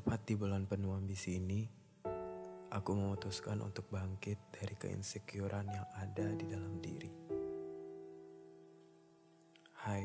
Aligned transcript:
Tepat 0.00 0.24
di 0.24 0.32
bulan 0.32 0.64
penuh 0.64 0.96
ambisi 0.96 1.36
ini, 1.36 1.60
aku 2.72 2.90
memutuskan 2.96 3.60
untuk 3.60 3.92
bangkit 3.92 4.40
dari 4.48 4.72
keinsecurean 4.72 5.68
yang 5.68 5.84
ada 5.92 6.24
di 6.40 6.48
dalam 6.48 6.80
diri. 6.80 7.12
Hai, 9.84 10.00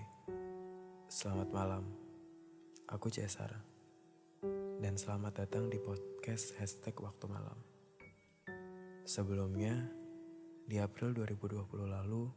selamat 1.07 1.47
malam. 1.47 1.87
Aku 2.91 3.07
Cesar. 3.07 3.55
Dan 4.83 4.99
selamat 4.99 5.47
datang 5.47 5.71
di 5.71 5.79
podcast 5.79 6.59
hashtag 6.59 6.99
waktu 6.99 7.31
malam. 7.31 7.55
Sebelumnya, 9.07 9.79
di 10.67 10.75
April 10.75 11.15
2020 11.15 11.71
lalu, 11.87 12.27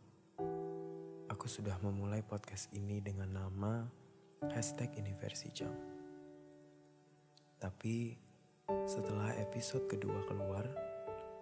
aku 1.27 1.47
sudah 1.51 1.75
memulai 1.83 2.23
podcast 2.23 2.71
ini 2.71 3.03
dengan 3.03 3.35
nama 3.35 3.83
hashtag 4.47 4.95
Universi 4.95 5.51
Jam. 5.51 5.99
Tapi 7.59 8.15
setelah 8.87 9.35
episode 9.43 9.91
kedua 9.91 10.23
keluar, 10.31 10.63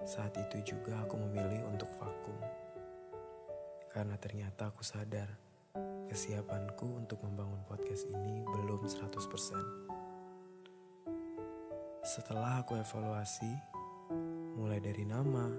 saat 0.08 0.32
itu 0.40 0.74
juga 0.74 1.04
aku 1.04 1.20
memilih 1.20 1.68
untuk 1.68 1.92
vakum. 2.00 2.36
Karena 3.92 4.16
ternyata 4.16 4.72
aku 4.72 4.80
sadar 4.80 5.28
kesiapanku 6.08 6.96
untuk 6.96 7.20
membangun 7.20 7.60
podcast 7.68 8.08
ini 8.08 8.40
belum 8.44 8.88
100%. 8.88 9.20
Setelah 12.06 12.64
aku 12.64 12.78
evaluasi, 12.78 13.52
mulai 14.56 14.78
dari 14.80 15.02
nama 15.02 15.50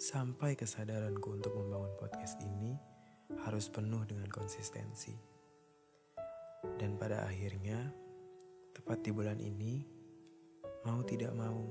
sampai 0.00 0.56
kesadaranku 0.56 1.36
untuk 1.36 1.52
membangun 1.54 1.92
podcast 2.00 2.40
ini 2.40 2.74
harus 3.44 3.68
penuh 3.68 4.02
dengan 4.08 4.32
konsistensi. 4.32 5.12
Dan 6.80 6.96
pada 6.96 7.28
akhirnya, 7.28 8.05
tepat 8.76 9.00
di 9.00 9.08
bulan 9.08 9.40
ini, 9.40 9.80
mau 10.84 11.00
tidak 11.00 11.32
mau, 11.32 11.64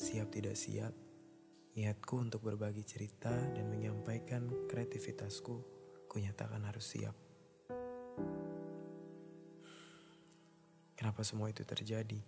siap 0.00 0.32
tidak 0.32 0.56
siap, 0.56 0.88
niatku 1.76 2.16
untuk 2.16 2.40
berbagi 2.40 2.80
cerita 2.80 3.28
dan 3.52 3.68
menyampaikan 3.68 4.48
kreativitasku, 4.64 5.60
kunyatakan 6.08 6.64
harus 6.64 6.88
siap. 6.88 7.12
Kenapa 10.96 11.20
semua 11.28 11.52
itu 11.52 11.60
terjadi? 11.60 12.24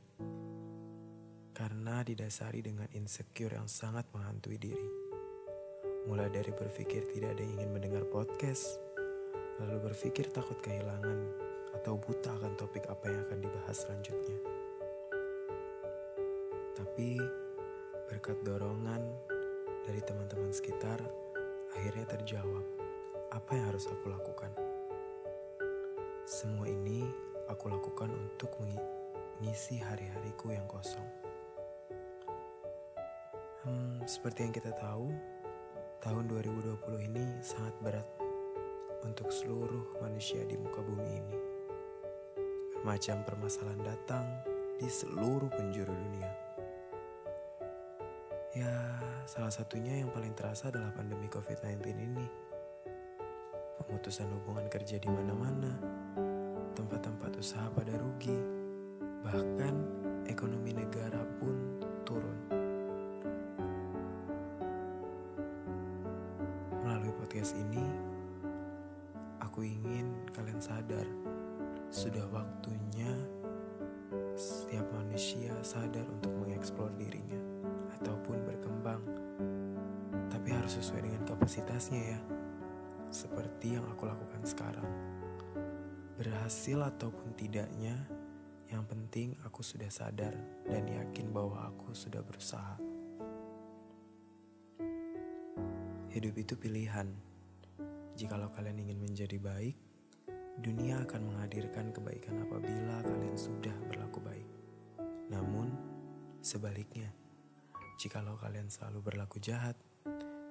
Karena 1.56 2.04
didasari 2.04 2.60
dengan 2.60 2.92
insecure 2.92 3.56
yang 3.56 3.64
sangat 3.64 4.04
menghantui 4.12 4.60
diri. 4.60 4.88
Mulai 6.04 6.28
dari 6.28 6.52
berpikir 6.52 7.08
tidak 7.16 7.32
ada 7.32 7.42
yang 7.48 7.64
ingin 7.64 7.70
mendengar 7.72 8.04
podcast, 8.12 8.76
lalu 9.56 9.88
berpikir 9.88 10.28
takut 10.28 10.60
kehilangan 10.60 11.48
atau 11.78 11.94
buta 11.94 12.34
akan 12.42 12.58
topik 12.58 12.90
apa 12.90 13.06
yang 13.06 13.22
akan 13.30 13.38
dibahas 13.38 13.76
selanjutnya. 13.86 14.17
Tapi 16.98 17.14
berkat 18.10 18.42
dorongan 18.42 18.98
dari 19.86 20.02
teman-teman 20.02 20.50
sekitar, 20.50 20.98
akhirnya 21.70 22.02
terjawab 22.10 22.66
apa 23.30 23.54
yang 23.54 23.70
harus 23.70 23.86
aku 23.86 24.10
lakukan. 24.10 24.50
Semua 26.26 26.66
ini 26.66 27.06
aku 27.46 27.70
lakukan 27.70 28.10
untuk 28.10 28.50
mengisi 28.58 29.78
hari-hariku 29.78 30.50
yang 30.50 30.66
kosong. 30.66 31.06
Hmm, 33.62 34.02
seperti 34.02 34.50
yang 34.50 34.54
kita 34.58 34.74
tahu, 34.74 35.14
tahun 36.02 36.26
2020 36.26 36.82
ini 37.14 37.38
sangat 37.46 37.78
berat 37.78 38.10
untuk 39.06 39.30
seluruh 39.30 40.02
manusia 40.02 40.42
di 40.42 40.58
muka 40.58 40.82
bumi 40.82 41.10
ini. 41.14 41.36
Bermacam 42.74 43.22
permasalahan 43.22 43.86
datang 43.86 44.26
di 44.82 44.90
seluruh 44.90 45.46
penjuru 45.54 45.94
dunia. 45.94 46.47
Ya, 48.56 48.96
salah 49.28 49.52
satunya 49.52 50.00
yang 50.00 50.08
paling 50.08 50.32
terasa 50.32 50.72
adalah 50.72 50.88
pandemi 50.96 51.28
COVID-19 51.28 51.84
ini. 52.00 52.24
Pemutusan 53.76 54.24
hubungan 54.32 54.64
kerja 54.72 54.96
di 54.96 55.04
mana-mana, 55.04 55.76
tempat-tempat 56.72 57.28
usaha 57.36 57.68
pada 57.68 57.92
rugi, 58.00 58.40
bahkan 59.20 59.76
ekonomi 60.24 60.72
negara 60.72 61.20
pun 61.36 61.76
turun. 62.08 62.38
Melalui 66.88 67.12
podcast 67.20 67.52
ini, 67.52 67.84
aku 69.44 69.60
ingin 69.60 70.08
kalian 70.32 70.56
sadar, 70.56 71.04
sudah 71.92 72.24
waktunya 72.32 73.12
setiap 74.40 74.88
manusia 74.96 75.52
sadar 75.60 76.08
untuk 76.08 76.32
mengeksplor 76.40 76.96
dirinya 76.96 77.58
ataupun 77.98 78.37
sesuai 80.68 81.00
dengan 81.00 81.22
kapasitasnya 81.24 82.02
ya. 82.14 82.20
Seperti 83.08 83.80
yang 83.80 83.88
aku 83.88 84.04
lakukan 84.04 84.44
sekarang. 84.44 84.84
Berhasil 86.20 86.76
ataupun 86.76 87.32
tidaknya, 87.32 87.96
yang 88.68 88.84
penting 88.84 89.32
aku 89.48 89.64
sudah 89.64 89.88
sadar 89.88 90.36
dan 90.68 90.84
yakin 90.84 91.32
bahwa 91.32 91.72
aku 91.72 91.96
sudah 91.96 92.20
berusaha. 92.20 92.76
Hidup 96.12 96.36
itu 96.36 96.52
pilihan. 96.60 97.08
Jikalau 98.18 98.52
kalian 98.52 98.82
ingin 98.84 99.00
menjadi 99.00 99.38
baik, 99.40 99.78
dunia 100.60 101.00
akan 101.06 101.32
menghadirkan 101.32 101.94
kebaikan 101.94 102.44
apabila 102.44 103.00
kalian 103.06 103.38
sudah 103.38 103.72
berlaku 103.86 104.18
baik. 104.20 104.48
Namun, 105.30 105.70
sebaliknya, 106.42 107.14
jikalau 107.96 108.34
kalian 108.36 108.66
selalu 108.66 109.00
berlaku 109.00 109.38
jahat, 109.38 109.78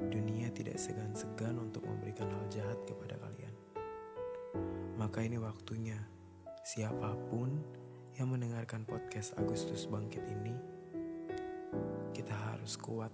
dunia 0.01 0.53
tidak 0.53 0.77
segan-segan 0.77 1.57
untuk 1.57 1.85
memberikan 1.89 2.29
hal 2.29 2.45
jahat 2.53 2.77
kepada 2.85 3.17
kalian. 3.17 3.55
Maka 4.97 5.25
ini 5.25 5.41
waktunya, 5.41 5.97
siapa 6.61 7.17
pun 7.29 7.57
yang 8.17 8.33
mendengarkan 8.33 8.85
podcast 8.85 9.33
Agustus 9.37 9.89
Bangkit 9.89 10.21
ini, 10.25 10.53
kita 12.13 12.33
harus 12.33 12.77
kuat 12.77 13.13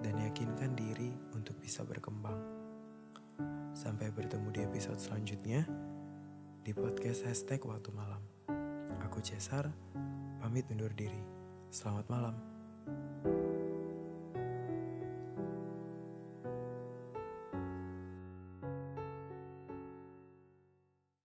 dan 0.00 0.14
yakinkan 0.16 0.72
diri 0.76 1.12
untuk 1.36 1.56
bisa 1.60 1.84
berkembang. 1.84 2.38
Sampai 3.76 4.10
bertemu 4.10 4.48
di 4.50 4.60
episode 4.64 4.98
selanjutnya 4.98 5.62
di 6.64 6.72
podcast 6.74 7.24
hashtag 7.24 7.62
waktu 7.62 7.94
malam. 7.94 8.20
Aku 9.06 9.22
Cesar, 9.22 9.70
pamit 10.42 10.66
undur 10.72 10.90
diri. 10.92 11.22
Selamat 11.70 12.06
malam. 12.10 13.37